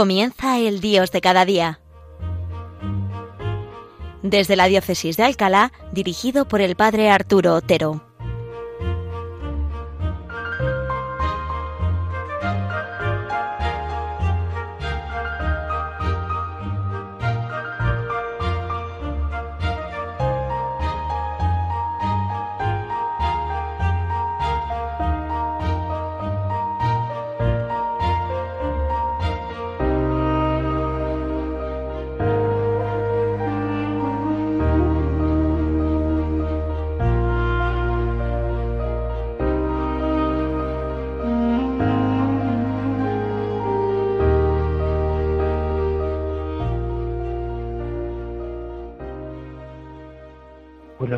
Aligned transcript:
Comienza 0.00 0.58
el 0.58 0.80
Dios 0.80 1.10
de 1.10 1.20
cada 1.20 1.44
día. 1.44 1.78
Desde 4.22 4.56
la 4.56 4.64
Diócesis 4.64 5.18
de 5.18 5.24
Alcalá, 5.24 5.72
dirigido 5.92 6.48
por 6.48 6.62
el 6.62 6.74
Padre 6.74 7.10
Arturo 7.10 7.54
Otero. 7.54 8.09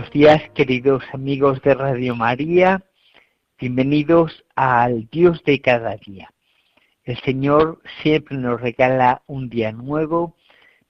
Buenos 0.03 0.15
días, 0.15 0.51
queridos 0.51 1.05
amigos 1.13 1.63
de 1.63 1.75
Radio 1.75 2.17
María. 2.17 2.83
Bienvenidos 3.57 4.45
al 4.57 5.09
Dios 5.13 5.45
de 5.45 5.61
cada 5.61 5.95
día. 5.97 6.29
El 7.05 7.17
Señor 7.21 7.81
siempre 8.03 8.37
nos 8.37 8.61
regala 8.61 9.23
un 9.29 9.49
día 9.49 9.71
nuevo 9.71 10.35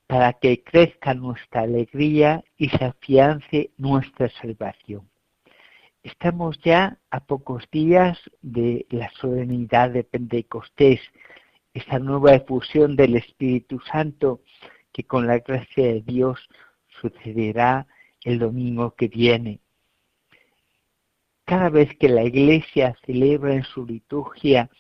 para 0.06 0.32
que 0.32 0.64
crezca 0.64 1.12
nuestra 1.12 1.60
alegría 1.60 2.42
y 2.56 2.70
se 2.70 2.86
afiance 2.86 3.70
nuestra 3.77 4.30
salvación. 4.30 5.06
Estamos 6.02 6.58
ya 6.64 6.97
a 7.10 7.20
pocos 7.20 7.69
días 7.70 8.19
de 8.41 8.86
la 8.88 9.10
solemnidad 9.20 9.91
de 9.91 10.04
Pentecostés, 10.04 11.00
esa 11.74 11.98
nueva 11.98 12.32
efusión 12.32 12.97
del 12.97 13.16
Espíritu 13.16 13.78
Santo 13.80 14.41
que 14.91 15.04
con 15.04 15.26
la 15.26 15.38
gracia 15.41 15.84
de 15.84 16.00
Dios 16.00 16.48
sucederá 17.02 17.86
el 18.25 18.39
domingo 18.39 18.95
que 18.95 19.09
viene. 19.09 19.61
Cada 21.45 21.69
vez 21.69 21.95
que 21.98 22.09
la 22.09 22.23
Iglesia 22.23 22.97
celebra 23.05 23.55
en 23.55 23.65
su 23.65 23.84
liturgia 23.84 24.70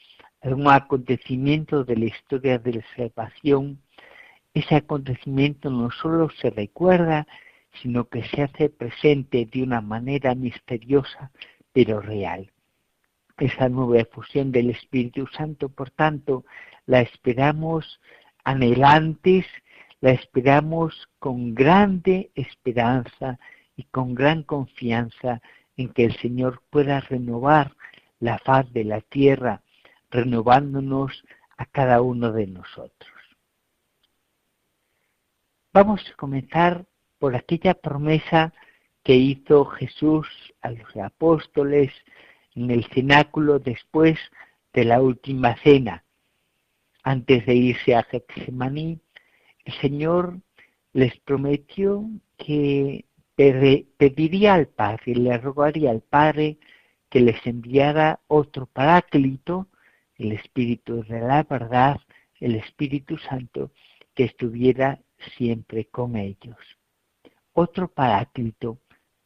algún 0.40 0.68
acontecimiento 0.68 1.84
de 1.84 1.96
la 1.96 2.04
historia 2.06 2.58
de 2.58 2.74
la 2.74 2.84
salvación, 2.96 3.80
ese 4.54 4.76
acontecimiento 4.76 5.70
no 5.70 5.90
solo 5.90 6.30
se 6.30 6.50
recuerda, 6.50 7.26
sino 7.80 8.08
que 8.08 8.22
se 8.24 8.42
hace 8.42 8.68
presente 8.68 9.46
de 9.46 9.62
una 9.62 9.80
manera 9.80 10.34
misteriosa, 10.34 11.30
pero 11.72 12.00
real. 12.00 12.50
Esa 13.38 13.68
nueva 13.68 14.00
efusión 14.00 14.52
del 14.52 14.70
Espíritu 14.70 15.26
Santo, 15.28 15.68
por 15.68 15.90
tanto, 15.90 16.44
la 16.86 17.00
esperamos 17.00 18.00
anhelantes 18.44 19.46
la 20.02 20.10
esperamos 20.10 21.08
con 21.20 21.54
grande 21.54 22.32
esperanza 22.34 23.38
y 23.76 23.84
con 23.84 24.16
gran 24.16 24.42
confianza 24.42 25.40
en 25.76 25.92
que 25.92 26.04
el 26.04 26.16
Señor 26.18 26.60
pueda 26.70 27.00
renovar 27.00 27.76
la 28.18 28.38
faz 28.40 28.70
de 28.72 28.82
la 28.82 29.00
tierra, 29.00 29.62
renovándonos 30.10 31.24
a 31.56 31.66
cada 31.66 32.02
uno 32.02 32.32
de 32.32 32.48
nosotros. 32.48 33.12
Vamos 35.72 36.04
a 36.10 36.16
comenzar 36.16 36.84
por 37.20 37.36
aquella 37.36 37.74
promesa 37.74 38.52
que 39.04 39.14
hizo 39.14 39.66
Jesús 39.66 40.26
a 40.62 40.72
los 40.72 40.96
apóstoles 40.96 41.92
en 42.56 42.72
el 42.72 42.84
cenáculo 42.86 43.60
después 43.60 44.18
de 44.72 44.84
la 44.84 45.00
última 45.00 45.56
cena. 45.58 46.02
Antes 47.04 47.46
de 47.46 47.54
irse 47.54 47.94
a 47.94 48.02
Getsemaní, 48.02 49.00
el 49.64 49.72
Señor 49.80 50.38
les 50.92 51.18
prometió 51.20 52.04
que 52.36 53.04
pediría 53.36 54.54
al 54.54 54.68
Padre, 54.68 55.14
le 55.14 55.36
rogaría 55.38 55.90
al 55.90 56.00
Padre 56.02 56.58
que 57.08 57.20
les 57.20 57.46
enviara 57.46 58.20
otro 58.26 58.66
paráclito, 58.66 59.68
el 60.16 60.32
Espíritu 60.32 61.02
de 61.04 61.20
la 61.20 61.42
verdad, 61.42 62.00
el 62.40 62.56
Espíritu 62.56 63.18
Santo, 63.18 63.70
que 64.14 64.24
estuviera 64.24 65.00
siempre 65.36 65.86
con 65.86 66.16
ellos. 66.16 66.56
Otro 67.52 67.88
paráclito, 67.88 68.78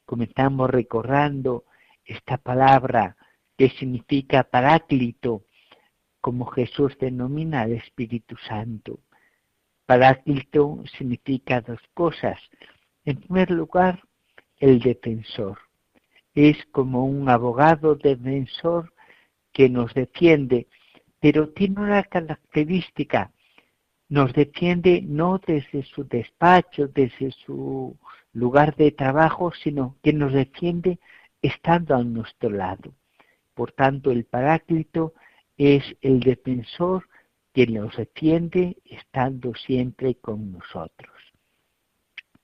comenzamos 0.04 0.70
recordando 0.70 1.64
esta 2.04 2.36
palabra 2.38 3.16
que 3.56 3.70
significa 3.70 4.44
paráclito, 4.44 5.44
como 6.20 6.46
Jesús 6.46 6.96
denomina 6.98 7.62
al 7.62 7.72
Espíritu 7.72 8.36
Santo. 8.48 9.00
Paráclito 9.86 10.82
significa 10.98 11.60
dos 11.60 11.80
cosas. 11.94 12.40
En 13.04 13.20
primer 13.20 13.52
lugar, 13.52 14.02
el 14.58 14.80
defensor. 14.80 15.58
Es 16.34 16.56
como 16.72 17.04
un 17.04 17.28
abogado 17.28 17.94
defensor 17.94 18.92
que 19.52 19.68
nos 19.68 19.94
defiende, 19.94 20.66
pero 21.20 21.50
tiene 21.50 21.80
una 21.80 22.02
característica. 22.02 23.30
Nos 24.08 24.32
defiende 24.32 25.02
no 25.02 25.38
desde 25.38 25.84
su 25.84 26.04
despacho, 26.04 26.88
desde 26.88 27.30
su 27.30 27.96
lugar 28.32 28.74
de 28.76 28.90
trabajo, 28.90 29.52
sino 29.52 29.96
que 30.02 30.12
nos 30.12 30.32
defiende 30.32 30.98
estando 31.42 31.94
a 31.94 32.02
nuestro 32.02 32.50
lado. 32.50 32.92
Por 33.54 33.72
tanto, 33.72 34.10
el 34.10 34.24
Paráclito 34.24 35.14
es 35.56 35.82
el 36.02 36.20
defensor 36.20 37.08
que 37.56 37.66
nos 37.66 37.96
defiende 37.96 38.76
estando 38.84 39.54
siempre 39.54 40.16
con 40.16 40.52
nosotros. 40.52 41.16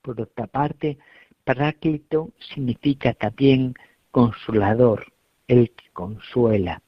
Por 0.00 0.19
otra 0.19 0.47
parte, 0.47 0.97
Paráclito 1.45 2.33
significa 2.55 3.12
también 3.12 3.75
consolador, 4.11 5.12
el 5.49 5.71
que 5.73 5.91
consuela. 5.91 6.83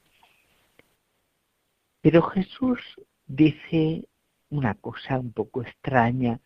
Pero 2.00 2.22
Jesús 2.22 2.78
dice 3.26 4.08
una 4.48 4.72
cosa 4.72 5.18
un 5.18 5.32
poco 5.34 5.60
extraña, 5.60 6.40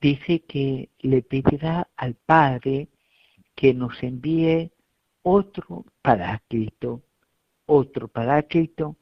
dice 0.00 0.40
que 0.40 0.88
le 0.98 1.22
pedirá 1.22 1.88
al 1.94 2.14
Padre 2.14 2.88
que 3.54 3.72
nos 3.72 4.02
envíe 4.02 4.72
otro 5.22 5.84
Paráclito, 6.02 7.04
otro 7.66 8.08
Paráclito 8.08 8.96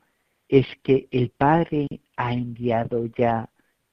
es 0.48 0.66
que 0.82 1.08
el 1.10 1.30
Padre 1.30 1.86
ha 2.16 2.32
enviado 2.32 3.06
ya 3.06 3.50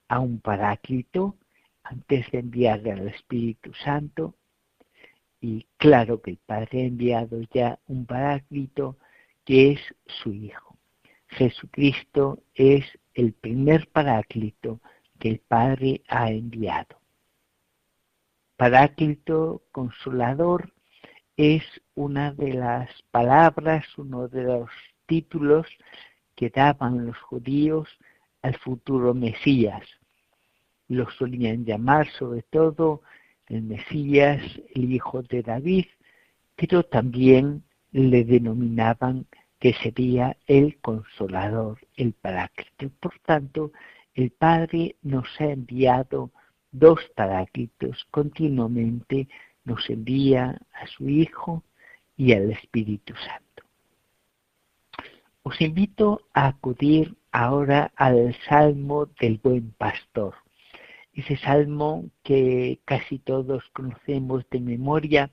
a 0.08 0.20
un 0.20 0.40
paráclito 0.40 1.38
antes 1.84 2.30
de 2.32 2.40
enviarle 2.40 2.92
al 2.92 3.08
Espíritu 3.08 3.74
Santo. 3.74 4.36
Y 5.42 5.66
claro 5.78 6.22
que 6.22 6.32
el 6.32 6.38
Padre 6.38 6.84
ha 6.84 6.86
enviado 6.86 7.42
ya 7.54 7.80
un 7.88 8.06
paráclito 8.06 8.98
que 9.44 9.72
es 9.72 9.80
su 10.06 10.32
Hijo. 10.34 10.78
Jesucristo 11.28 12.44
es 12.54 12.86
el 13.14 13.34
primer 13.34 13.90
paráclito 13.90 14.80
que 15.20 15.30
el 15.30 15.40
Padre 15.40 16.02
ha 16.08 16.30
enviado. 16.30 17.02
Paráclito 18.56 19.64
consolador 19.72 20.74
es 21.36 21.64
una 21.96 22.32
de 22.34 22.54
las 22.54 22.90
palabras, 23.12 23.86
uno 23.98 24.28
de 24.28 24.44
los 24.44 24.70
títulos 25.08 25.68
que 26.36 26.50
daban 26.50 27.06
los 27.06 27.18
judíos 27.18 27.90
al 28.42 28.58
futuro 28.58 29.14
Mesías. 29.14 29.84
Lo 30.88 31.10
solían 31.12 31.66
llamar 31.66 32.10
sobre 32.12 32.44
todo 32.44 33.02
el 33.48 33.62
Mesías, 33.64 34.42
el 34.76 34.92
hijo 34.92 35.22
de 35.24 35.42
David, 35.42 35.86
pero 36.56 36.84
también 36.84 37.64
le 37.92 38.24
denominaban 38.24 39.26
que 39.60 39.74
sería 39.76 40.36
el 40.48 40.78
consolador, 40.82 41.80
el 41.96 42.14
paráclito. 42.14 42.90
Por 43.00 43.18
tanto, 43.20 43.72
el 44.14 44.32
Padre 44.32 44.98
nos 45.02 45.28
ha 45.40 45.46
enviado 45.46 46.32
dos 46.72 47.00
paráclitos 47.16 48.06
continuamente, 48.12 49.28
nos 49.64 49.90
envía 49.90 50.60
a 50.74 50.88
su 50.88 51.08
Hijo 51.08 51.64
y 52.18 52.34
al 52.34 52.52
Espíritu 52.52 53.14
Santo. 53.16 53.53
Os 55.46 55.60
invito 55.60 56.22
a 56.34 56.48
acudir 56.48 57.18
ahora 57.34 57.92
al 57.98 58.34
Salmo 58.48 59.08
del 59.20 59.42
Buen 59.44 59.72
Pastor, 59.72 60.36
ese 61.14 61.36
salmo 61.36 62.06
que 62.24 62.80
casi 62.86 63.20
todos 63.20 63.62
conocemos 63.74 64.46
de 64.52 64.62
memoria, 64.62 65.32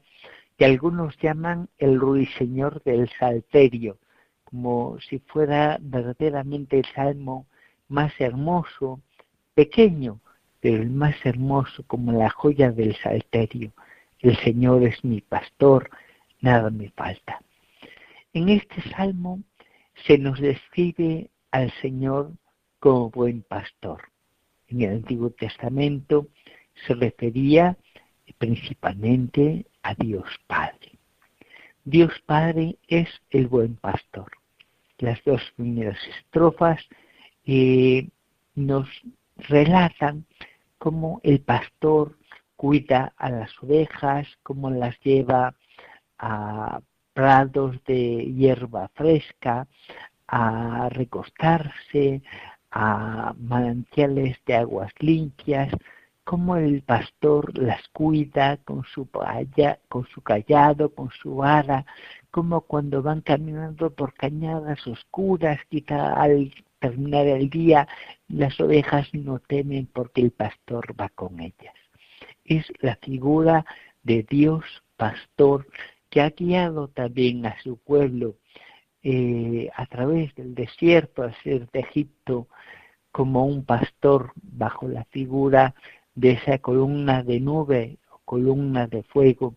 que 0.59 0.65
algunos 0.65 1.17
llaman 1.19 1.69
el 1.79 2.01
ruiseñor 2.01 2.83
del 2.83 3.09
salterio, 3.21 3.99
como 4.43 4.99
si 4.99 5.21
fuera 5.21 5.79
verdaderamente 5.81 6.81
el 6.81 6.87
salmo 6.87 7.47
más 7.87 8.13
hermoso, 8.21 9.01
pequeño, 9.55 10.19
pero 10.59 10.83
el 10.83 10.91
más 10.91 11.15
hermoso 11.25 11.85
como 11.87 12.11
la 12.11 12.31
joya 12.31 12.73
del 12.73 12.97
salterio. 12.97 13.71
El 14.19 14.37
Señor 14.39 14.83
es 14.83 15.05
mi 15.05 15.21
pastor, 15.21 15.89
nada 16.41 16.69
me 16.71 16.91
falta. 16.91 17.41
En 18.33 18.49
este 18.49 18.83
salmo 18.91 19.41
se 20.07 20.19
nos 20.19 20.41
describe 20.41 21.31
al 21.51 21.73
Señor 21.81 22.33
como 22.79 23.11
buen 23.11 23.43
pastor. 23.43 24.03
En 24.69 24.83
el 24.83 24.91
Antiguo 24.97 25.31
Testamento 25.31 26.29
se 26.87 26.95
refería 26.95 27.77
principalmente 28.39 29.67
a 29.83 29.95
Dios 29.95 30.25
Padre. 30.47 30.99
Dios 31.85 32.13
Padre 32.27 32.77
es 32.87 33.09
el 33.31 33.49
buen 33.49 33.77
pastor. 33.77 34.31
Las 34.99 35.23
dos 35.25 35.43
primeras 35.57 35.99
estrofas 36.19 36.81
eh, 37.45 38.09
nos 38.55 38.89
relatan 39.37 40.27
cómo 40.79 41.21
el 41.25 41.41
pastor 41.41 42.17
cuida 42.57 43.13
a 43.17 43.31
las 43.31 43.51
ovejas, 43.63 44.29
cómo 44.43 44.71
las 44.71 44.99
lleva 45.01 45.55
a 46.19 46.81
prados 47.13 47.77
de 47.85 48.33
hierba 48.35 48.89
fresca, 48.95 49.67
a 50.29 50.89
recostarse, 50.91 52.23
a 52.71 53.35
manantiales 53.39 54.39
de 54.47 54.55
aguas 54.55 54.93
limpias, 55.01 55.73
cómo 56.25 56.57
el 56.57 56.83
pastor 56.83 57.59
las 57.59 57.89
cuida 57.89 58.59
con 58.59 58.85
su, 58.85 59.09
con 59.89 60.07
su 60.07 60.23
callado, 60.23 60.95
con 60.95 61.11
su 61.11 61.37
vara, 61.37 61.85
como 62.31 62.61
cuando 62.61 63.03
van 63.03 63.21
caminando 63.23 63.91
por 63.91 64.15
cañadas 64.15 64.87
oscuras, 64.87 65.59
quizá 65.69 66.13
al 66.13 66.53
terminar 66.79 67.27
el 67.27 67.51
día, 67.51 67.89
las 68.29 68.61
ovejas 68.61 69.09
no 69.13 69.41
temen 69.41 69.87
porque 69.93 70.21
el 70.23 70.31
pastor 70.31 70.95
va 70.99 71.09
con 71.09 71.41
ellas. 71.41 71.75
Es 72.45 72.65
la 72.81 72.97
figura 72.97 73.65
de 74.03 74.23
Dios 74.23 74.65
pastor 74.97 75.67
que 76.11 76.21
ha 76.21 76.31
guiado 76.31 76.89
también 76.89 77.47
a 77.47 77.61
su 77.63 77.79
pueblo 77.79 78.35
eh, 79.03 79.71
a 79.75 79.87
través 79.87 80.35
del 80.35 80.55
desierto, 80.55 81.23
a 81.23 81.33
ser 81.43 81.71
de 81.71 81.81
Egipto, 81.81 82.49
como 83.13 83.47
un 83.47 83.65
pastor 83.65 84.33
bajo 84.35 84.89
la 84.89 85.05
figura 85.05 85.75
de 86.15 86.33
esa 86.33 86.59
columna 86.59 87.23
de 87.23 87.41
nube 87.41 87.99
o 88.11 88.19
columna 88.25 88.87
de 88.87 89.03
fuego 89.05 89.55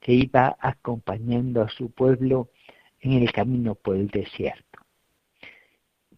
que 0.00 0.12
iba 0.12 0.56
acompañando 0.60 1.62
a 1.62 1.68
su 1.68 1.90
pueblo 1.90 2.48
en 3.00 3.12
el 3.12 3.32
camino 3.32 3.74
por 3.74 3.96
el 3.96 4.08
desierto. 4.08 4.80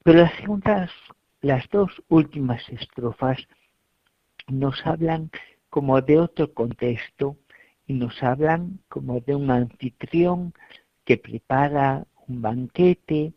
Pero 0.05 0.21
las 0.21 0.35
segundas, 0.37 0.91
las 1.41 1.69
dos 1.71 1.91
últimas 2.09 2.67
estrofas 2.69 3.39
nos 4.47 4.87
hablan 4.87 5.31
como 5.69 6.01
de 6.01 6.19
otro 6.19 6.53
contexto 6.53 7.37
y 7.89 7.95
nos 7.95 8.23
hablan 8.23 8.81
como 8.89 9.19
de 9.21 9.35
un 9.35 9.51
anfitrión 9.51 10.53
que 11.05 11.17
prepara 11.17 12.07
un 12.29 12.43
banquete 12.43 13.33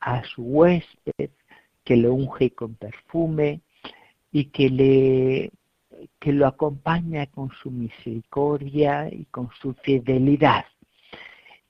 a 0.00 0.24
su 0.24 0.42
huésped, 0.42 1.30
que 1.84 1.96
lo 1.96 2.14
unge 2.14 2.50
con 2.52 2.74
perfume 2.74 3.60
y 4.32 4.46
que 4.46 4.70
le 4.70 5.52
que 6.18 6.32
lo 6.32 6.46
acompaña 6.46 7.26
con 7.26 7.50
su 7.62 7.70
misericordia 7.70 9.08
y 9.12 9.26
con 9.26 9.50
su 9.60 9.74
fidelidad. 9.74 10.64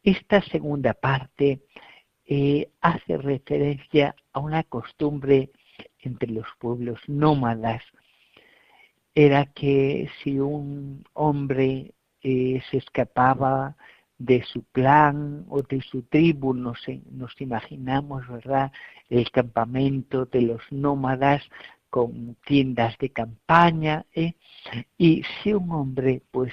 Esta 0.03 0.41
segunda 0.43 0.95
parte 0.95 1.61
eh, 2.25 2.71
hace 2.81 3.19
referencia 3.19 4.15
a 4.33 4.39
una 4.39 4.63
costumbre 4.63 5.51
entre 5.99 6.31
los 6.31 6.47
pueblos 6.61 7.01
nómadas. 7.09 7.83
Era 9.15 9.47
que 9.47 10.09
si 10.23 10.39
un 10.39 11.05
hombre 11.15 11.93
se 12.23 12.77
escapaba 12.77 13.77
de 14.19 14.43
su 14.45 14.65
clan 14.73 15.45
o 15.49 15.63
de 15.63 15.81
su 15.81 16.03
tribu, 16.03 16.55
nos, 16.55 16.79
nos 17.11 17.41
imaginamos, 17.41 18.27
¿verdad?, 18.29 18.71
el 19.09 19.31
campamento 19.31 20.27
de 20.27 20.43
los 20.43 20.63
nómadas 20.71 21.43
con 21.91 22.37
tiendas 22.47 22.97
de 22.99 23.11
campaña, 23.11 24.07
¿eh? 24.15 24.35
y 24.97 25.23
si 25.23 25.53
un 25.53 25.71
hombre 25.73 26.23
pues 26.31 26.51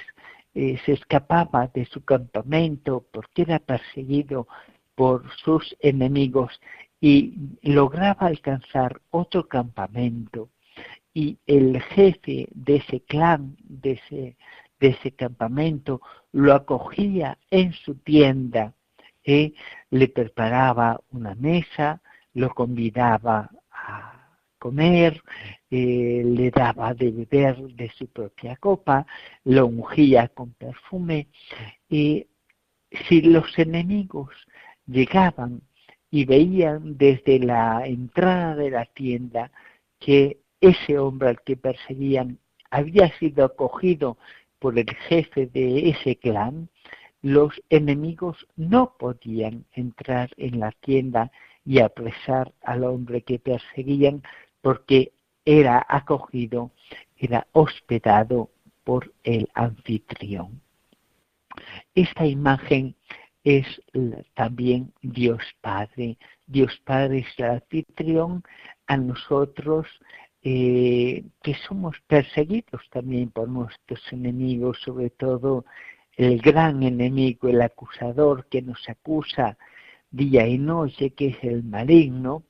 eh, 0.52 0.78
se 0.84 0.92
escapaba 0.92 1.68
de 1.68 1.86
su 1.86 2.04
campamento 2.04 3.06
porque 3.10 3.42
era 3.42 3.58
perseguido 3.58 4.48
por 4.94 5.24
sus 5.42 5.74
enemigos 5.80 6.60
y 7.00 7.34
lograba 7.62 8.26
alcanzar 8.26 9.00
otro 9.10 9.48
campamento 9.48 10.50
y 11.14 11.38
el 11.46 11.80
jefe 11.80 12.48
de 12.50 12.76
ese 12.76 13.00
clan, 13.00 13.56
de 13.62 13.92
ese, 13.92 14.36
de 14.80 14.88
ese 14.88 15.12
campamento, 15.12 16.00
lo 16.32 16.54
acogía 16.54 17.38
en 17.50 17.72
su 17.72 17.96
tienda, 17.96 18.74
¿eh? 19.24 19.52
le 19.90 20.08
preparaba 20.08 21.00
una 21.10 21.34
mesa, 21.34 22.00
lo 22.34 22.52
convidaba 22.54 23.50
a 23.70 24.36
comer, 24.58 25.22
eh, 25.70 26.22
le 26.24 26.50
daba 26.50 26.94
de 26.94 27.10
beber 27.10 27.56
de 27.74 27.90
su 27.90 28.06
propia 28.08 28.56
copa, 28.56 29.06
lo 29.44 29.66
ungía 29.66 30.28
con 30.28 30.52
perfume. 30.54 31.28
Y 31.88 32.26
si 33.08 33.22
los 33.22 33.58
enemigos 33.58 34.30
llegaban 34.86 35.62
y 36.10 36.24
veían 36.24 36.96
desde 36.96 37.38
la 37.38 37.86
entrada 37.86 38.56
de 38.56 38.70
la 38.70 38.86
tienda 38.86 39.50
que 39.98 40.40
ese 40.60 40.98
hombre 40.98 41.28
al 41.30 41.42
que 41.42 41.56
perseguían 41.56 42.38
había 42.70 43.10
sido 43.18 43.44
acogido 43.44 44.18
por 44.60 44.78
el 44.78 44.88
jefe 45.08 45.46
de 45.46 45.90
ese 45.90 46.16
clan, 46.16 46.68
los 47.22 47.60
enemigos 47.68 48.46
no 48.56 48.94
podían 48.98 49.64
entrar 49.72 50.30
en 50.36 50.60
la 50.60 50.70
tienda 50.70 51.32
y 51.64 51.80
apresar 51.80 52.52
al 52.62 52.84
hombre 52.84 53.22
que 53.22 53.38
perseguían 53.38 54.22
porque 54.62 55.12
era 55.44 55.84
acogido, 55.88 56.70
era 57.16 57.46
hospedado 57.52 58.50
por 58.84 59.12
el 59.24 59.48
anfitrión. 59.54 60.60
Esta 61.94 62.26
imagen 62.26 62.94
es 63.44 63.66
también 64.34 64.92
Dios 65.02 65.42
Padre. 65.60 66.18
Dios 66.46 66.80
Padre 66.84 67.18
es 67.20 67.38
el 67.38 67.46
anfitrión 67.46 68.42
a 68.86 68.96
nosotros 68.96 69.86
eh, 70.42 71.24
que 71.42 71.54
somos 71.66 71.96
perseguidos 72.06 72.82
también 72.90 73.30
por 73.30 73.48
nuestros 73.48 74.00
enemigos, 74.12 74.78
sobre 74.84 75.10
todo 75.10 75.64
el 76.16 76.40
gran 76.40 76.82
enemigo, 76.82 77.48
el 77.48 77.62
acusador 77.62 78.46
que 78.48 78.62
nos 78.62 78.88
acusa 78.88 79.58
día 80.10 80.46
y 80.46 80.58
noche, 80.58 81.10
que 81.10 81.28
es 81.28 81.44
el 81.44 81.62
maligno, 81.62 82.44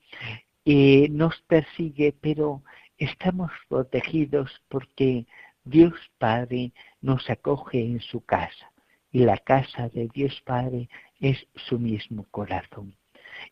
eh, 0.65 1.09
nos 1.11 1.41
persigue, 1.43 2.15
pero 2.21 2.63
estamos 2.97 3.51
protegidos 3.69 4.51
porque 4.69 5.27
Dios 5.65 5.95
Padre 6.19 6.73
nos 7.01 7.29
acoge 7.29 7.81
en 7.81 8.01
su 8.01 8.21
casa 8.25 8.71
y 9.13 9.21
la 9.21 9.39
casa 9.39 9.89
de 9.89 10.09
Dios 10.09 10.41
Padre 10.45 10.89
es 11.19 11.47
su 11.55 11.79
mismo 11.79 12.27
corazón. 12.31 12.95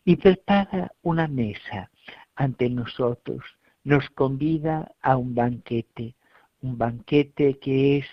Y 0.05 0.17
prepara 0.17 0.93
una 1.03 1.29
mesa 1.29 1.91
ante 2.35 2.69
nosotros, 2.69 3.43
nos 3.89 4.11
convida 4.11 4.93
a 5.01 5.17
un 5.17 5.35
banquete, 5.35 6.15
un 6.61 6.77
banquete 6.77 7.59
que 7.59 7.97
es, 7.97 8.07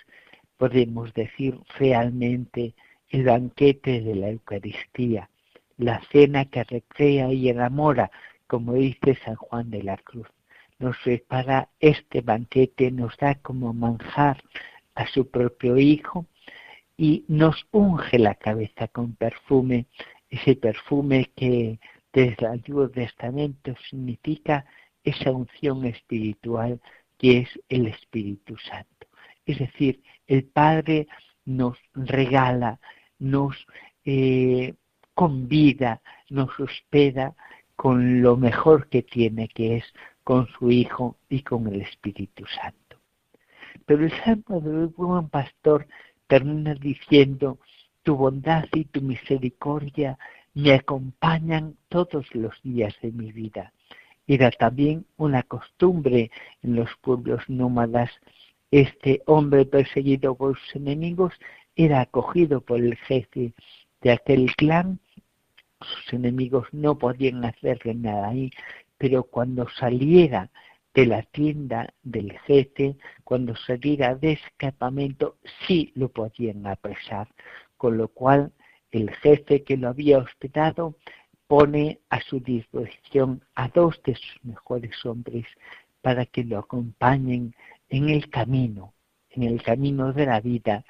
podemos 0.56 1.12
decir 1.12 1.60
realmente, 1.78 2.74
el 3.10 3.24
banquete 3.24 4.00
de 4.00 4.14
la 4.14 4.30
Eucaristía, 4.30 5.28
la 5.76 6.00
cena 6.10 6.46
que 6.46 6.64
recrea 6.64 7.30
y 7.30 7.50
enamora, 7.50 8.10
como 8.46 8.72
dice 8.72 9.18
San 9.22 9.34
Juan 9.34 9.68
de 9.68 9.82
la 9.82 9.98
Cruz. 9.98 10.26
Nos 10.78 10.96
prepara 11.04 11.68
este 11.78 12.22
banquete, 12.22 12.90
nos 12.90 13.14
da 13.18 13.34
como 13.34 13.74
manjar 13.74 14.42
a 14.94 15.06
su 15.08 15.30
propio 15.30 15.76
Hijo 15.76 16.24
y 16.96 17.26
nos 17.28 17.66
unge 17.70 18.18
la 18.18 18.34
cabeza 18.34 18.88
con 18.88 19.14
perfume, 19.14 19.84
ese 20.30 20.56
perfume 20.56 21.30
que 21.36 21.78
desde 22.14 22.46
el 22.46 22.46
Antiguo 22.46 22.88
Testamento 22.88 23.74
significa 23.90 24.64
esa 25.06 25.30
unción 25.30 25.86
espiritual 25.86 26.80
que 27.16 27.38
es 27.38 27.48
el 27.68 27.86
Espíritu 27.86 28.56
Santo. 28.58 29.06
Es 29.46 29.58
decir, 29.58 30.02
el 30.26 30.44
Padre 30.44 31.06
nos 31.44 31.78
regala, 31.94 32.78
nos 33.18 33.56
eh, 34.04 34.74
convida, 35.14 36.02
nos 36.28 36.50
hospeda 36.60 37.34
con 37.76 38.20
lo 38.20 38.36
mejor 38.36 38.88
que 38.88 39.02
tiene, 39.02 39.48
que 39.48 39.76
es 39.76 39.84
con 40.24 40.48
su 40.48 40.70
Hijo 40.70 41.16
y 41.28 41.42
con 41.42 41.68
el 41.68 41.82
Espíritu 41.82 42.44
Santo. 42.46 42.98
Pero 43.86 44.04
el 44.04 44.12
Salmo 44.24 44.60
del 44.60 44.88
buen 44.88 45.28
pastor 45.28 45.86
termina 46.26 46.74
diciendo, 46.74 47.60
tu 48.02 48.16
bondad 48.16 48.64
y 48.72 48.84
tu 48.86 49.00
misericordia 49.00 50.18
me 50.54 50.72
acompañan 50.72 51.76
todos 51.88 52.26
los 52.34 52.60
días 52.62 52.94
de 53.02 53.12
mi 53.12 53.30
vida. 53.30 53.72
Era 54.26 54.50
también 54.50 55.06
una 55.16 55.42
costumbre 55.42 56.30
en 56.62 56.76
los 56.76 56.90
pueblos 57.00 57.42
nómadas. 57.48 58.10
Este 58.70 59.22
hombre 59.26 59.64
perseguido 59.64 60.34
por 60.34 60.58
sus 60.58 60.76
enemigos 60.76 61.32
era 61.76 62.00
acogido 62.00 62.60
por 62.60 62.80
el 62.80 62.96
jefe 62.96 63.52
de 64.00 64.10
aquel 64.10 64.54
clan. 64.56 64.98
Sus 65.80 66.12
enemigos 66.12 66.66
no 66.72 66.98
podían 66.98 67.44
hacerle 67.44 67.94
nada 67.94 68.28
ahí, 68.28 68.50
pero 68.98 69.24
cuando 69.24 69.68
saliera 69.68 70.50
de 70.94 71.06
la 71.06 71.22
tienda 71.22 71.92
del 72.02 72.32
jefe, 72.46 72.96
cuando 73.22 73.54
saliera 73.54 74.14
de 74.14 74.32
escapamento, 74.32 75.36
sí 75.66 75.92
lo 75.94 76.08
podían 76.08 76.66
apresar, 76.66 77.28
con 77.76 77.98
lo 77.98 78.08
cual 78.08 78.52
el 78.90 79.10
jefe 79.16 79.62
que 79.62 79.76
lo 79.76 79.88
había 79.88 80.18
hospedado 80.18 80.96
pone 81.46 82.00
a 82.10 82.20
su 82.20 82.40
disposición 82.40 83.42
a 83.54 83.68
dos 83.68 84.00
de 84.04 84.14
sus 84.14 84.44
mejores 84.44 85.04
hombres 85.04 85.46
para 86.02 86.26
que 86.26 86.44
lo 86.44 86.58
acompañen 86.58 87.54
en 87.88 88.08
el 88.08 88.28
camino, 88.30 88.92
en 89.30 89.44
el 89.44 89.62
camino 89.62 90.12
de 90.12 90.26
la 90.26 90.40
vida, 90.40 90.84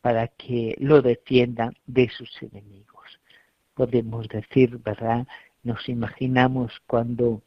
para 0.00 0.28
que 0.28 0.74
lo 0.78 1.02
defiendan 1.02 1.74
de 1.86 2.08
sus 2.08 2.30
enemigos. 2.42 3.20
Podemos 3.74 4.28
decir, 4.28 4.78
¿verdad? 4.78 5.26
Nos 5.62 5.88
imaginamos 5.88 6.72
cuando, 6.86 7.42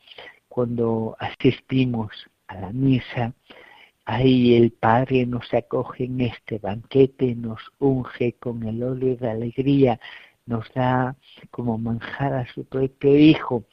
cuando 0.48 1.15
asistimos 1.20 2.12
a 2.48 2.55
la 2.55 2.72
misa, 2.72 3.34
ahí 4.05 4.55
el 4.55 4.72
Padre 4.72 5.25
nos 5.25 5.53
acoge 5.53 6.05
en 6.05 6.22
este 6.22 6.60
banquete, 6.60 7.36
nos 7.36 7.60
unge 7.79 8.34
con 8.34 8.63
el 8.63 8.84
óleo 8.84 9.15
de 9.15 9.29
alegría, 9.29 10.00
nos 10.45 10.71
da 10.73 11.15
como 11.51 11.77
manjar 11.77 12.33
a 12.33 12.47
su 12.53 12.65
propio 12.65 13.17
Hijo 13.17 13.65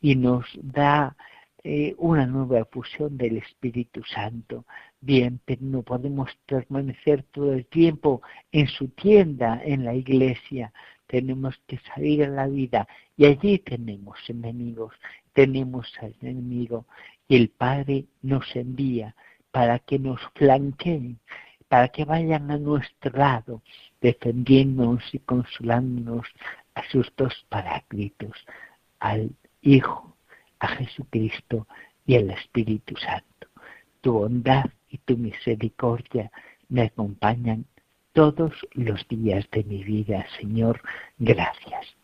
y 0.00 0.14
nos 0.16 0.46
da 0.62 1.16
eh, 1.64 1.94
una 1.98 2.26
nueva 2.26 2.64
fusión 2.66 3.16
del 3.18 3.38
Espíritu 3.38 4.02
Santo. 4.04 4.64
Bien, 5.00 5.40
pero 5.44 5.60
no 5.62 5.82
podemos 5.82 6.30
permanecer 6.46 7.24
todo 7.24 7.52
el 7.52 7.66
tiempo 7.66 8.22
en 8.52 8.68
su 8.68 8.88
tienda, 8.88 9.60
en 9.64 9.84
la 9.84 9.94
iglesia. 9.94 10.72
Tenemos 11.06 11.60
que 11.66 11.78
salir 11.78 12.24
a 12.24 12.28
la 12.28 12.46
vida 12.46 12.86
y 13.16 13.26
allí 13.26 13.58
tenemos 13.58 14.18
enemigos, 14.28 14.94
tenemos 15.32 15.92
al 16.00 16.14
enemigo 16.20 16.86
y 17.26 17.36
el 17.36 17.48
Padre 17.50 18.06
nos 18.22 18.54
envía 18.54 19.14
para 19.50 19.78
que 19.80 19.98
nos 19.98 20.20
flanqueen, 20.34 21.18
para 21.68 21.88
que 21.88 22.04
vayan 22.04 22.50
a 22.50 22.58
nuestro 22.58 23.16
lado, 23.16 23.62
defendiéndonos 24.00 25.02
y 25.12 25.18
consolándonos 25.18 26.26
a 26.74 26.82
sus 26.90 27.12
dos 27.16 27.46
paráclitos, 27.48 28.32
al 29.00 29.30
Hijo, 29.60 30.16
a 30.60 30.68
Jesucristo 30.68 31.66
y 32.06 32.16
al 32.16 32.30
Espíritu 32.30 32.96
Santo. 32.96 33.48
Tu 34.00 34.12
bondad 34.12 34.66
y 34.88 34.98
tu 34.98 35.16
misericordia 35.16 36.30
me 36.68 36.82
acompañan 36.82 37.66
todos 38.12 38.52
los 38.72 39.06
días 39.08 39.48
de 39.50 39.64
mi 39.64 39.84
vida, 39.84 40.26
Señor. 40.38 40.80
Gracias. 41.18 41.97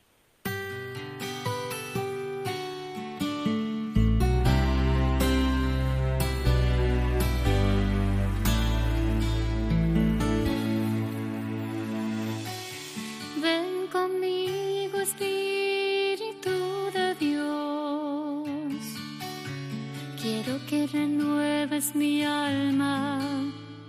Mi 21.94 22.24
alma, 22.24 23.20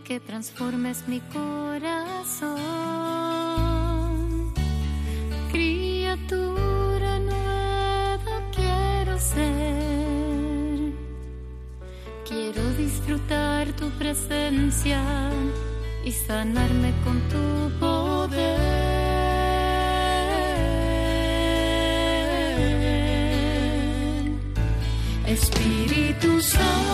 que 0.04 0.20
transformes 0.20 1.08
mi 1.08 1.20
corazón. 1.34 2.54
Criatura 5.51 7.20
nueva 7.20 8.42
quiero 8.56 9.20
ser. 9.20 10.94
Quiero 12.27 12.63
disfrutar 12.77 13.68
tu 13.74 13.89
presencia 13.92 15.01
y 16.04 16.12
sanarme 16.12 16.94
con 17.04 17.20
tu 17.30 17.80
poder. 17.80 18.05
Espíritu 25.27 26.39
Santo. 26.41 26.85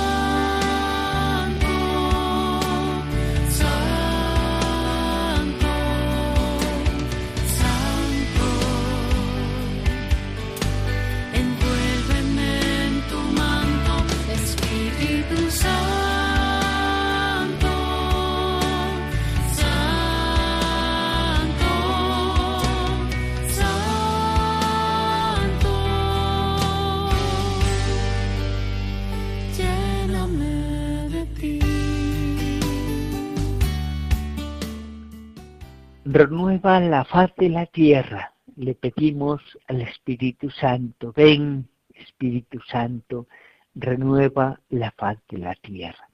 La 36.64 37.06
faz 37.06 37.34
de 37.38 37.50
la 37.50 37.66
tierra. 37.66 38.34
Le 38.56 38.76
pedimos 38.76 39.42
al 39.68 39.82
Espíritu 39.82 40.52
Santo, 40.52 41.12
ven 41.12 41.68
Espíritu 41.94 42.60
Santo, 42.68 43.28
renueva 43.74 44.60
la 44.70 44.92
faz 44.92 45.18
de 45.30 45.40
la 45.40 45.56
tierra. 45.56 46.10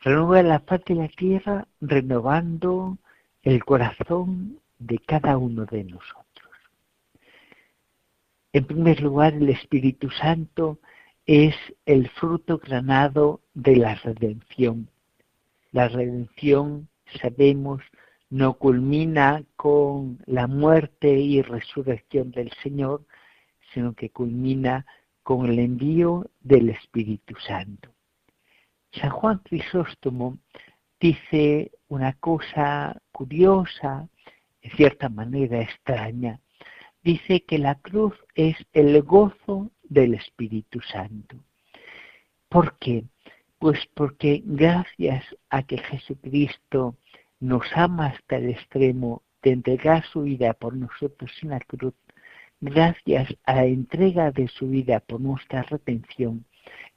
Renueva 0.00 0.42
la 0.42 0.60
faz 0.60 0.84
de 0.84 0.96
la 0.96 1.08
tierra 1.08 1.68
renovando 1.80 2.98
el 3.42 3.64
corazón 3.64 4.58
de 4.78 4.98
cada 4.98 5.38
uno 5.38 5.64
de 5.66 5.84
nosotros. 5.84 6.50
En 8.52 8.64
primer 8.64 9.00
lugar, 9.00 9.34
el 9.34 9.48
Espíritu 9.48 10.10
Santo 10.10 10.78
es 11.24 11.54
el 11.86 12.08
fruto 12.10 12.58
granado 12.58 13.40
de 13.54 13.76
la 13.76 13.94
redención. 13.94 14.88
La 15.70 15.88
redención, 15.88 16.88
sabemos, 17.20 17.80
no 18.32 18.54
culmina 18.54 19.44
con 19.56 20.18
la 20.24 20.46
muerte 20.46 21.12
y 21.12 21.42
resurrección 21.42 22.30
del 22.30 22.50
Señor, 22.62 23.04
sino 23.74 23.92
que 23.92 24.08
culmina 24.08 24.86
con 25.22 25.44
el 25.50 25.58
envío 25.58 26.30
del 26.40 26.70
Espíritu 26.70 27.34
Santo. 27.46 27.90
San 28.90 29.10
Juan 29.10 29.42
Crisóstomo 29.44 30.38
dice 30.98 31.72
una 31.88 32.14
cosa 32.14 33.02
curiosa, 33.12 34.08
en 34.62 34.70
cierta 34.78 35.10
manera 35.10 35.60
extraña. 35.60 36.40
Dice 37.02 37.44
que 37.44 37.58
la 37.58 37.74
cruz 37.74 38.14
es 38.34 38.56
el 38.72 39.02
gozo 39.02 39.70
del 39.82 40.14
Espíritu 40.14 40.80
Santo. 40.80 41.36
¿Por 42.48 42.78
qué? 42.78 43.04
Pues 43.58 43.78
porque 43.92 44.40
gracias 44.42 45.22
a 45.50 45.64
que 45.64 45.76
Jesucristo 45.76 46.96
nos 47.42 47.64
ama 47.74 48.06
hasta 48.06 48.36
el 48.36 48.50
extremo 48.50 49.22
de 49.42 49.50
entregar 49.50 50.04
su 50.04 50.22
vida 50.22 50.54
por 50.54 50.76
nosotros 50.76 51.32
en 51.42 51.50
la 51.50 51.58
cruz, 51.58 51.92
gracias 52.60 53.34
a 53.44 53.56
la 53.56 53.64
entrega 53.64 54.30
de 54.30 54.46
su 54.46 54.68
vida 54.68 55.00
por 55.00 55.20
nuestra 55.20 55.64
retención, 55.64 56.44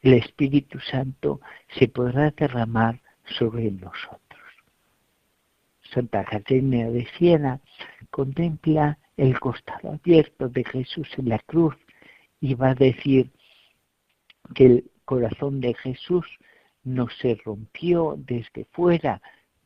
el 0.02 0.14
Espíritu 0.14 0.80
Santo 0.80 1.42
se 1.80 1.88
podrá 1.88 2.30
derramar 2.30 3.02
sobre 3.40 3.72
nosotros. 3.72 4.22
Santa 5.92 6.24
Caterina 6.24 6.92
de 6.92 7.08
Siena 7.18 7.60
contempla 8.12 9.00
el 9.18 9.40
costado 9.40 9.94
abierto 9.94 10.48
de 10.48 10.64
Jesús 10.64 11.08
en 11.18 11.30
la 11.30 11.40
cruz 11.40 11.76
y 12.40 12.54
va 12.54 12.70
a 12.70 12.76
decir 12.76 13.32
que 14.54 14.66
el 14.68 14.92
corazón 15.06 15.60
de 15.60 15.74
Jesús 15.74 16.28
no 16.84 17.08
se 17.10 17.34
rompió 17.44 18.14
desde 18.16 18.66
fuera, 18.66 19.24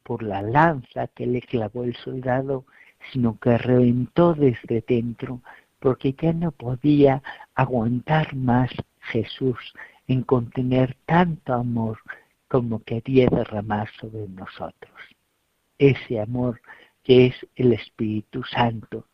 por 0.10 0.24
la 0.24 0.42
lanza 0.42 1.06
que 1.10 1.28
le 1.28 1.40
clavó 1.40 1.84
el 1.84 1.96
soldado, 1.98 2.66
sino 3.12 3.38
que 3.38 3.60
reventó 3.60 4.34
desde 4.34 4.82
dentro, 4.82 5.40
porque 5.80 6.16
ya 6.20 6.34
no 6.34 6.50
podía 6.52 7.22
aguantar 7.54 8.36
más 8.36 8.72
Jesús 9.02 9.60
en 10.08 10.24
contener 10.24 10.98
tanto 11.06 11.54
amor 11.54 12.00
como 12.48 12.84
quería 12.84 13.28
derramar 13.30 13.88
sobre 14.02 14.28
nosotros. 14.30 15.00
Ese 15.78 16.20
amor 16.20 16.60
que 17.04 17.28
es 17.28 17.36
el 17.56 17.74
Espíritu 17.74 18.44
Santo. 18.46 19.06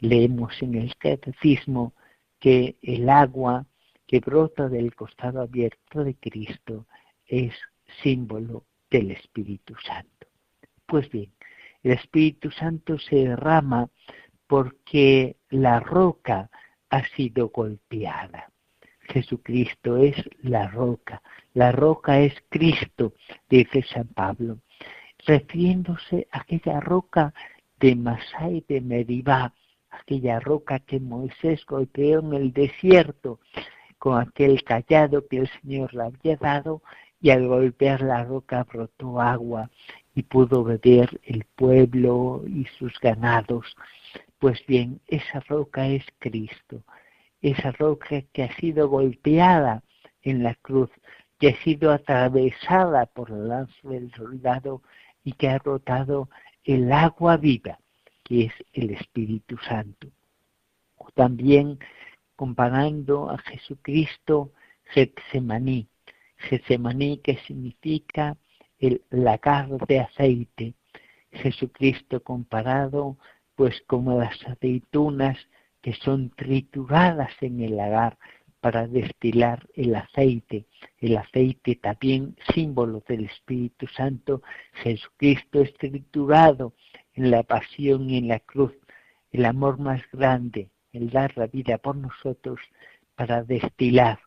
Leemos 0.00 0.60
en 0.60 0.74
el 0.74 0.96
catecismo 0.96 1.92
que 2.40 2.74
el 2.82 3.08
agua 3.10 3.64
que 4.08 4.18
brota 4.18 4.68
del 4.68 4.92
costado 4.92 5.40
abierto 5.40 6.02
de 6.02 6.16
Cristo 6.16 6.84
es 7.28 7.54
símbolo 8.02 8.64
del 8.90 9.10
Espíritu 9.10 9.74
Santo. 9.84 10.26
Pues 10.86 11.08
bien, 11.10 11.32
el 11.82 11.92
Espíritu 11.92 12.50
Santo 12.50 12.98
se 12.98 13.16
derrama 13.16 13.88
porque 14.46 15.36
la 15.50 15.80
roca 15.80 16.50
ha 16.90 17.04
sido 17.16 17.48
golpeada. 17.48 18.50
Jesucristo 19.08 19.96
es 19.98 20.16
la 20.42 20.68
roca, 20.68 21.22
la 21.54 21.72
roca 21.72 22.20
es 22.20 22.34
Cristo, 22.48 23.14
dice 23.48 23.82
San 23.82 24.08
Pablo, 24.08 24.58
refiriéndose 25.24 26.26
a 26.32 26.40
aquella 26.40 26.80
roca 26.80 27.32
de 27.78 27.94
Masai 27.94 28.64
de 28.68 28.80
Meribá, 28.80 29.54
aquella 29.90 30.40
roca 30.40 30.80
que 30.80 30.98
Moisés 30.98 31.64
golpeó 31.66 32.20
en 32.20 32.34
el 32.34 32.52
desierto 32.52 33.40
con 33.98 34.20
aquel 34.20 34.62
callado 34.64 35.26
que 35.26 35.38
el 35.38 35.50
Señor 35.60 35.94
le 35.94 36.04
había 36.04 36.36
dado 36.36 36.82
y 37.20 37.30
al 37.30 37.46
golpear 37.46 38.02
la 38.02 38.24
roca 38.24 38.64
brotó 38.64 39.20
agua 39.20 39.70
y 40.14 40.22
pudo 40.22 40.64
beber 40.64 41.20
el 41.24 41.44
pueblo 41.44 42.42
y 42.46 42.66
sus 42.78 42.98
ganados. 43.00 43.76
Pues 44.38 44.64
bien, 44.66 45.00
esa 45.06 45.40
roca 45.40 45.86
es 45.86 46.04
Cristo, 46.18 46.82
esa 47.40 47.72
roca 47.72 48.22
que 48.32 48.44
ha 48.44 48.56
sido 48.56 48.88
golpeada 48.88 49.82
en 50.22 50.42
la 50.42 50.54
cruz, 50.54 50.90
que 51.38 51.48
ha 51.48 51.56
sido 51.62 51.92
atravesada 51.92 53.06
por 53.06 53.30
la 53.30 53.38
lanza 53.38 53.88
del 53.88 54.12
soldado 54.14 54.82
y 55.24 55.32
que 55.32 55.48
ha 55.48 55.58
rotado 55.58 56.28
el 56.64 56.92
agua 56.92 57.36
viva, 57.36 57.78
que 58.24 58.46
es 58.46 58.52
el 58.72 58.90
Espíritu 58.90 59.56
Santo. 59.58 60.08
también 61.14 61.78
comparando 62.34 63.30
a 63.30 63.38
Jesucristo 63.38 64.52
Getsemaní, 64.84 65.88
Getsemaní 66.36 67.18
que 67.18 67.36
significa 67.46 68.36
el 68.78 69.02
lagar 69.10 69.68
de 69.86 70.00
aceite, 70.00 70.74
Jesucristo 71.32 72.22
comparado 72.22 73.16
pues 73.54 73.82
como 73.86 74.18
las 74.18 74.42
aceitunas 74.46 75.38
que 75.80 75.94
son 75.94 76.30
trituradas 76.30 77.32
en 77.40 77.60
el 77.60 77.76
lagar 77.76 78.18
para 78.60 78.86
destilar 78.86 79.66
el 79.74 79.94
aceite. 79.94 80.66
El 80.98 81.16
aceite 81.16 81.76
también 81.76 82.36
símbolo 82.52 83.02
del 83.06 83.26
Espíritu 83.26 83.86
Santo. 83.86 84.42
Jesucristo 84.72 85.60
es 85.60 85.72
triturado 85.74 86.74
en 87.14 87.30
la 87.30 87.44
pasión 87.44 88.10
y 88.10 88.18
en 88.18 88.28
la 88.28 88.40
cruz. 88.40 88.72
El 89.30 89.44
amor 89.44 89.78
más 89.78 90.02
grande, 90.12 90.70
el 90.92 91.10
dar 91.10 91.36
la 91.36 91.46
vida 91.46 91.78
por 91.78 91.96
nosotros 91.96 92.58
para 93.14 93.42
destilar, 93.44 94.18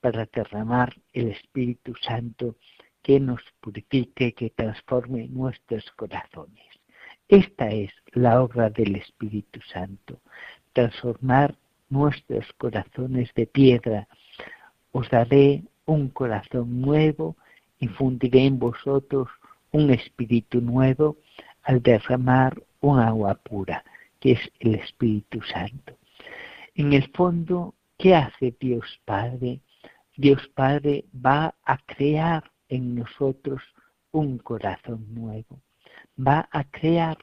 para 0.00 0.28
derramar 0.32 0.94
el 1.12 1.28
Espíritu 1.28 1.94
Santo 2.00 2.56
que 3.02 3.20
nos 3.20 3.40
purifique, 3.60 4.32
que 4.32 4.50
transforme 4.50 5.28
nuestros 5.28 5.90
corazones. 5.92 6.66
Esta 7.28 7.68
es 7.68 7.90
la 8.12 8.42
obra 8.42 8.70
del 8.70 8.96
Espíritu 8.96 9.60
Santo, 9.72 10.20
transformar 10.72 11.54
nuestros 11.90 12.46
corazones 12.54 13.32
de 13.34 13.46
piedra. 13.46 14.08
Os 14.92 15.08
daré 15.10 15.62
un 15.86 16.08
corazón 16.08 16.80
nuevo, 16.80 17.36
infundiré 17.80 18.46
en 18.46 18.58
vosotros 18.58 19.28
un 19.72 19.90
espíritu 19.90 20.60
nuevo 20.60 21.16
al 21.62 21.82
derramar 21.82 22.62
un 22.80 22.98
agua 22.98 23.34
pura, 23.34 23.84
que 24.20 24.32
es 24.32 24.52
el 24.60 24.76
Espíritu 24.76 25.42
Santo. 25.42 25.96
En 26.74 26.92
el 26.92 27.10
fondo, 27.12 27.74
¿qué 27.98 28.14
hace 28.14 28.54
Dios 28.58 29.00
Padre? 29.04 29.60
Dios 30.18 30.48
Padre 30.48 31.04
va 31.14 31.54
a 31.62 31.78
crear 31.78 32.50
en 32.68 32.96
nosotros 32.96 33.62
un 34.10 34.38
corazón 34.38 35.14
nuevo. 35.14 35.62
Va 36.18 36.48
a 36.50 36.64
crear 36.64 37.18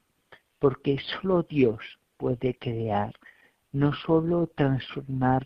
porque 0.60 0.98
solo 1.00 1.44
Dios 1.44 1.82
puede 2.16 2.58
crear, 2.58 3.14
no 3.74 3.94
solo 3.94 4.48
transformar, 4.48 5.46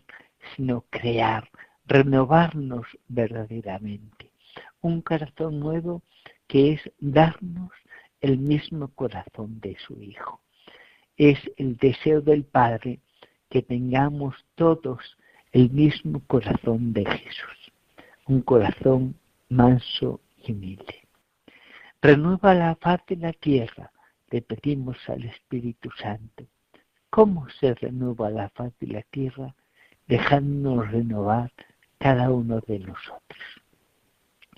sino 0.54 0.82
crear, 0.90 1.50
renovarnos 1.86 2.86
verdaderamente. 3.08 4.30
Un 4.80 5.02
corazón 5.02 5.58
nuevo 5.58 6.04
que 6.46 6.74
es 6.74 6.92
darnos 7.00 7.72
el 8.20 8.38
mismo 8.38 8.94
corazón 8.94 9.58
de 9.58 9.76
su 9.88 10.00
Hijo. 10.00 10.40
Es 11.16 11.40
el 11.56 11.76
deseo 11.78 12.20
del 12.20 12.44
Padre 12.44 13.00
que 13.48 13.60
tengamos 13.62 14.36
todos 14.54 15.16
el 15.52 15.70
mismo 15.70 16.22
corazón 16.26 16.92
de 16.92 17.04
Jesús, 17.04 17.72
un 18.26 18.42
corazón 18.42 19.16
manso 19.48 20.20
y 20.44 20.52
humilde. 20.52 21.08
Renueva 22.00 22.54
la 22.54 22.76
faz 22.76 23.04
de 23.06 23.16
la 23.16 23.32
tierra, 23.32 23.90
le 24.30 24.42
pedimos 24.42 24.96
al 25.08 25.24
Espíritu 25.24 25.90
Santo. 26.00 26.44
¿Cómo 27.10 27.48
se 27.58 27.74
renueva 27.74 28.30
la 28.30 28.48
faz 28.50 28.72
de 28.78 28.86
la 28.86 29.02
tierra? 29.02 29.54
Dejándonos 30.06 30.90
renovar 30.90 31.52
cada 31.98 32.30
uno 32.30 32.60
de 32.60 32.78
nosotros. 32.78 33.44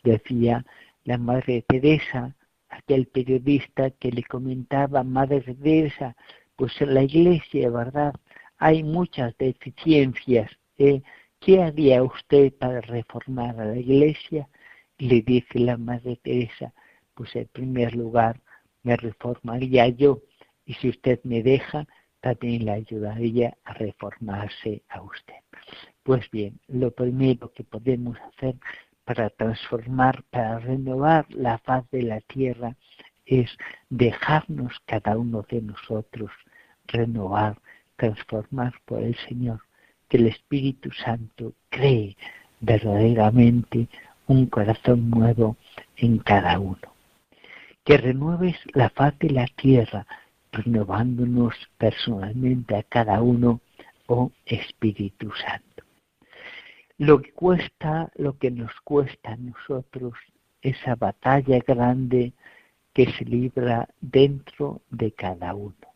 Decía 0.05 0.65
la 1.05 1.17
Madre 1.17 1.65
Teresa, 1.67 2.35
aquel 2.69 3.07
periodista 3.07 3.91
que 3.91 4.13
le 4.13 4.23
comentaba, 4.25 5.03
Madre 5.03 5.41
Teresa, 5.41 6.15
pues 6.57 6.79
en 6.81 6.95
la 6.95 7.03
iglesia, 7.03 7.71
¿verdad? 7.71 8.15
Hay 8.59 8.83
muchas 8.83 9.37
deficiencias. 9.39 10.51
¿Qué 11.39 11.63
haría 11.63 12.03
usted 12.03 12.53
para 12.55 12.81
reformar 12.81 13.61
a 13.61 13.67
la 13.67 13.77
iglesia? 13.77 14.49
Le 14.99 15.23
dice 15.23 15.61
la 15.61 15.77
Madre 15.77 16.17
Teresa, 16.17 16.73
pues 17.15 17.37
en 17.37 17.47
primer 17.47 17.95
lugar 17.95 18.41
me 18.83 18.97
reformaría 18.97 19.87
yo 19.89 20.23
y 20.67 20.75
si 20.75 20.89
usted 20.89 21.21
me 21.23 21.41
deja, 21.45 21.87
también 22.21 22.65
le 22.65 22.73
ayudaría 22.73 23.57
a 23.63 23.75
reformarse 23.75 24.83
a 24.89 25.03
usted. 25.03 25.37
Pues 26.03 26.29
bien, 26.33 26.59
lo 26.67 26.91
primero 26.91 27.53
que 27.53 27.63
podemos 27.63 28.19
hacer 28.19 28.57
para 29.05 29.31
transformar, 29.31 30.25
para 30.31 30.59
renovar 30.59 31.27
la 31.31 31.59
faz 31.59 31.89
de 31.93 32.03
la 32.03 32.21
tierra, 32.23 32.77
es 33.25 33.57
dejarnos 33.89 34.81
cada 34.87 35.17
uno 35.17 35.47
de 35.49 35.63
nosotros 35.63 36.33
renovar, 36.87 37.61
transformar 37.95 38.75
por 38.85 39.01
el 39.01 39.15
Señor, 39.29 39.61
que 40.13 40.19
el 40.19 40.27
Espíritu 40.27 40.91
Santo 40.91 41.55
cree 41.71 42.19
verdaderamente 42.61 43.89
un 44.27 44.45
corazón 44.45 45.09
nuevo 45.09 45.57
en 45.97 46.19
cada 46.19 46.59
uno. 46.59 46.93
Que 47.83 47.97
renueves 47.97 48.57
la 48.75 48.91
faz 48.91 49.19
de 49.21 49.31
la 49.31 49.47
tierra, 49.57 50.07
renovándonos 50.53 51.55
personalmente 51.79 52.77
a 52.77 52.83
cada 52.83 53.23
uno, 53.23 53.63
oh 54.07 54.31
Espíritu 54.45 55.33
Santo. 55.33 55.83
Lo 56.99 57.23
que 57.23 57.33
cuesta, 57.33 58.13
lo 58.17 58.37
que 58.37 58.51
nos 58.51 58.73
cuesta 58.85 59.33
a 59.33 59.37
nosotros, 59.37 60.13
esa 60.61 60.95
batalla 60.95 61.59
grande 61.67 62.35
que 62.93 63.11
se 63.13 63.25
libra 63.25 63.89
dentro 64.03 64.83
de 64.91 65.11
cada 65.13 65.55
uno. 65.55 65.87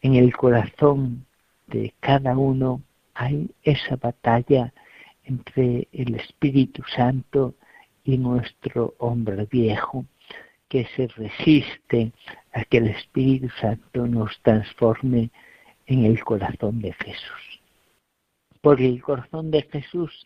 En 0.00 0.14
el 0.14 0.32
corazón 0.36 1.26
de 1.66 1.92
cada 1.98 2.38
uno 2.38 2.82
hay 3.14 3.50
esa 3.62 3.96
batalla 3.96 4.72
entre 5.24 5.88
el 5.92 6.14
Espíritu 6.16 6.82
Santo 6.96 7.54
y 8.04 8.18
nuestro 8.18 8.94
hombre 8.98 9.46
viejo 9.50 10.04
que 10.68 10.86
se 10.96 11.06
resiste 11.08 12.12
a 12.52 12.64
que 12.64 12.78
el 12.78 12.88
Espíritu 12.88 13.48
Santo 13.60 14.06
nos 14.06 14.40
transforme 14.42 15.30
en 15.86 16.04
el 16.04 16.22
corazón 16.24 16.80
de 16.80 16.92
Jesús 16.94 17.52
porque 18.62 18.86
el 18.86 19.02
corazón 19.02 19.50
de 19.50 19.62
Jesús 19.62 20.24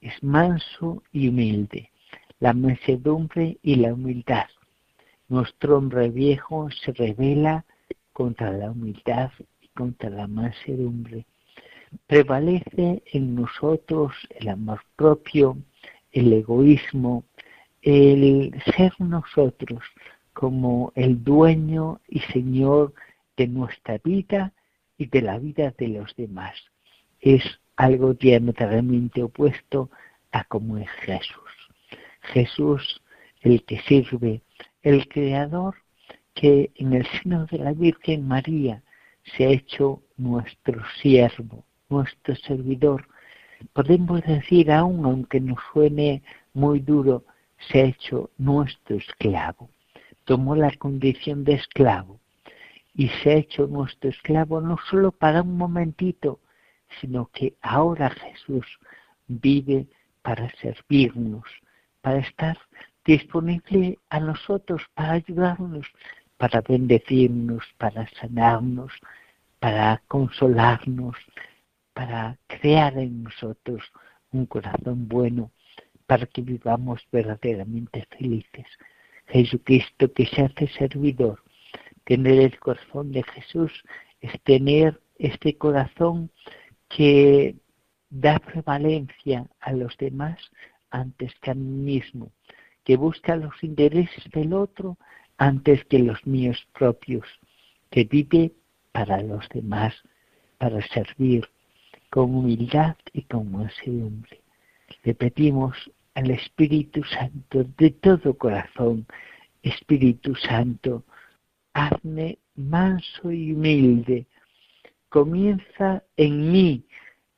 es 0.00 0.22
manso 0.22 1.02
y 1.12 1.28
humilde, 1.28 1.90
la 2.40 2.52
mansedumbre 2.52 3.58
y 3.62 3.76
la 3.76 3.94
humildad. 3.94 4.46
Nuestro 5.28 5.78
hombre 5.78 6.10
viejo 6.10 6.68
se 6.70 6.92
revela 6.92 7.64
contra 8.12 8.50
la 8.50 8.70
humildad 8.72 9.30
y 9.60 9.68
contra 9.68 10.10
la 10.10 10.26
mansedumbre. 10.26 11.26
Prevalece 12.06 13.02
en 13.12 13.34
nosotros 13.34 14.12
el 14.30 14.48
amor 14.48 14.80
propio, 14.96 15.56
el 16.12 16.32
egoísmo, 16.32 17.24
el 17.82 18.52
ser 18.76 18.92
nosotros 18.98 19.82
como 20.32 20.92
el 20.94 21.22
dueño 21.22 22.00
y 22.08 22.20
señor 22.20 22.94
de 23.36 23.46
nuestra 23.48 23.98
vida 23.98 24.52
y 24.98 25.06
de 25.06 25.22
la 25.22 25.38
vida 25.38 25.74
de 25.78 25.88
los 25.88 26.14
demás. 26.16 26.54
Es 27.20 27.42
algo 27.76 28.14
diametralmente 28.14 29.22
opuesto 29.22 29.90
a 30.32 30.44
como 30.44 30.78
es 30.78 30.90
Jesús. 31.02 31.50
Jesús, 32.20 33.02
el 33.40 33.64
que 33.64 33.80
sirve, 33.82 34.42
el 34.82 35.08
creador 35.08 35.74
que 36.34 36.70
en 36.74 36.92
el 36.92 37.06
seno 37.06 37.46
de 37.46 37.58
la 37.58 37.72
Virgen 37.72 38.26
María 38.26 38.82
se 39.24 39.46
ha 39.46 39.50
hecho 39.50 40.02
nuestro 40.16 40.82
siervo, 41.00 41.64
nuestro 41.88 42.34
servidor, 42.36 43.06
Podemos 43.72 44.22
decir 44.22 44.70
aún, 44.70 45.04
aunque 45.04 45.40
nos 45.40 45.58
suene 45.72 46.22
muy 46.52 46.80
duro, 46.80 47.24
se 47.68 47.80
ha 47.80 47.84
hecho 47.84 48.30
nuestro 48.38 48.96
esclavo. 48.96 49.70
Tomó 50.24 50.54
la 50.56 50.72
condición 50.76 51.44
de 51.44 51.54
esclavo 51.54 52.20
y 52.94 53.08
se 53.08 53.30
ha 53.30 53.34
hecho 53.34 53.66
nuestro 53.66 54.10
esclavo 54.10 54.60
no 54.60 54.76
solo 54.90 55.12
para 55.12 55.42
un 55.42 55.56
momentito, 55.56 56.40
sino 57.00 57.30
que 57.32 57.54
ahora 57.62 58.10
Jesús 58.10 58.66
vive 59.26 59.86
para 60.22 60.50
servirnos, 60.56 61.44
para 62.00 62.18
estar 62.18 62.58
disponible 63.04 63.98
a 64.10 64.20
nosotros, 64.20 64.82
para 64.94 65.12
ayudarnos, 65.12 65.86
para 66.36 66.60
bendecirnos, 66.60 67.64
para 67.78 68.08
sanarnos, 68.20 68.92
para 69.60 70.02
consolarnos, 70.08 71.16
para 71.96 72.38
crear 72.46 72.98
en 72.98 73.22
nosotros 73.22 73.82
un 74.30 74.44
corazón 74.44 75.08
bueno, 75.08 75.50
para 76.06 76.26
que 76.26 76.42
vivamos 76.42 77.00
verdaderamente 77.10 78.06
felices. 78.18 78.66
Jesucristo 79.28 80.12
que 80.12 80.26
se 80.26 80.42
hace 80.42 80.68
servidor, 80.68 81.42
tener 82.04 82.38
el 82.38 82.58
corazón 82.58 83.12
de 83.12 83.22
Jesús 83.22 83.72
es 84.20 84.30
tener 84.42 85.00
este 85.18 85.56
corazón 85.56 86.30
que 86.90 87.56
da 88.10 88.40
prevalencia 88.40 89.46
a 89.58 89.72
los 89.72 89.96
demás 89.96 90.38
antes 90.90 91.32
que 91.40 91.52
a 91.52 91.54
mí 91.54 91.94
mismo, 91.94 92.30
que 92.84 92.98
busca 92.98 93.36
los 93.36 93.54
intereses 93.64 94.22
del 94.34 94.52
otro 94.52 94.98
antes 95.38 95.82
que 95.86 95.98
los 95.98 96.26
míos 96.26 96.58
propios, 96.74 97.26
que 97.88 98.04
vive 98.04 98.52
para 98.92 99.22
los 99.22 99.48
demás, 99.48 99.94
para 100.58 100.86
servir 100.88 101.48
con 102.10 102.34
humildad 102.34 102.96
y 103.12 103.22
con 103.22 103.50
mansedumbre. 103.50 104.40
Le 105.02 105.14
pedimos 105.14 105.76
al 106.14 106.30
Espíritu 106.30 107.02
Santo 107.04 107.64
de 107.76 107.90
todo 107.90 108.34
corazón, 108.34 109.06
Espíritu 109.62 110.34
Santo, 110.34 111.04
hazme 111.74 112.38
manso 112.54 113.30
y 113.30 113.52
humilde, 113.52 114.26
comienza 115.08 116.02
en 116.16 116.52
mí 116.52 116.84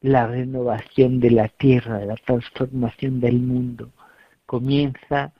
la 0.00 0.26
renovación 0.26 1.18
de 1.18 1.30
la 1.32 1.48
tierra, 1.48 2.04
la 2.04 2.16
transformación 2.16 3.20
del 3.20 3.40
mundo, 3.40 3.90
comienza 4.46 5.32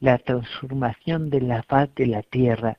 la 0.00 0.18
transformación 0.18 1.28
de 1.30 1.40
la 1.42 1.62
paz 1.62 1.90
de 1.96 2.06
la 2.06 2.22
tierra, 2.22 2.78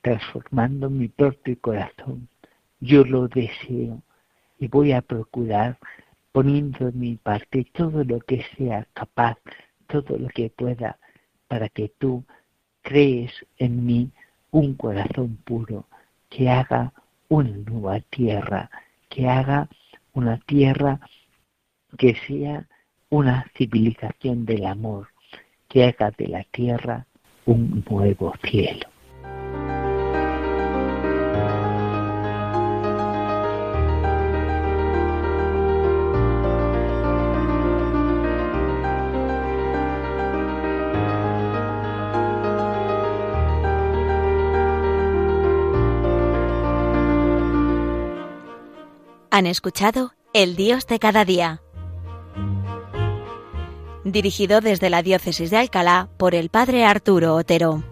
transformando 0.00 0.90
mi 0.90 1.08
propio 1.08 1.58
corazón. 1.60 2.28
Yo 2.78 3.04
lo 3.04 3.26
deseo 3.26 4.02
y 4.58 4.68
voy 4.68 4.92
a 4.92 5.02
procurar 5.02 5.78
poniendo 6.32 6.88
en 6.88 6.98
mi 6.98 7.16
parte 7.16 7.66
todo 7.72 8.04
lo 8.04 8.20
que 8.20 8.44
sea 8.56 8.86
capaz, 8.92 9.38
todo 9.86 10.18
lo 10.18 10.28
que 10.28 10.50
pueda, 10.50 10.98
para 11.48 11.68
que 11.68 11.88
tú 11.98 12.24
crees 12.82 13.32
en 13.58 13.86
mí 13.86 14.10
un 14.50 14.74
corazón 14.74 15.36
puro 15.44 15.86
que 16.28 16.50
haga 16.50 16.92
una 17.28 17.50
nueva 17.50 18.00
tierra, 18.00 18.70
que 19.08 19.28
haga 19.28 19.68
una 20.12 20.38
tierra 20.38 21.00
que 21.96 22.14
sea 22.26 22.66
una 23.08 23.50
civilización 23.56 24.44
del 24.44 24.66
amor, 24.66 25.08
que 25.68 25.84
haga 25.84 26.10
de 26.10 26.28
la 26.28 26.44
tierra 26.44 27.06
un 27.46 27.84
nuevo 27.88 28.34
cielo. 28.42 28.88
Han 49.36 49.44
escuchado 49.44 50.14
El 50.32 50.56
Dios 50.56 50.86
de 50.86 50.98
cada 50.98 51.26
día, 51.26 51.60
dirigido 54.02 54.62
desde 54.62 54.88
la 54.88 55.02
Diócesis 55.02 55.50
de 55.50 55.58
Alcalá 55.58 56.08
por 56.16 56.34
el 56.34 56.48
Padre 56.48 56.86
Arturo 56.86 57.34
Otero. 57.34 57.84